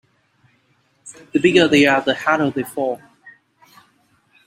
The 1.31 1.39
bigger 1.39 1.67
they 1.67 1.85
are 1.85 2.01
the 2.01 2.15
harder 2.15 2.49
they 2.49 2.63
fall. 2.63 2.99